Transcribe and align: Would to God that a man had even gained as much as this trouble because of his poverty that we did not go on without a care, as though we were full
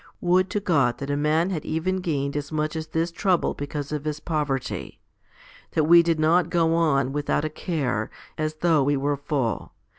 Would 0.19 0.49
to 0.49 0.59
God 0.59 0.97
that 0.97 1.11
a 1.11 1.15
man 1.15 1.51
had 1.51 1.63
even 1.63 1.97
gained 1.97 2.35
as 2.35 2.51
much 2.51 2.75
as 2.75 2.87
this 2.87 3.11
trouble 3.11 3.53
because 3.53 3.91
of 3.91 4.03
his 4.03 4.19
poverty 4.19 4.99
that 5.73 5.83
we 5.83 6.01
did 6.01 6.19
not 6.19 6.49
go 6.49 6.73
on 6.73 7.13
without 7.13 7.45
a 7.45 7.51
care, 7.51 8.09
as 8.35 8.55
though 8.55 8.81
we 8.81 8.97
were 8.97 9.15
full 9.15 9.73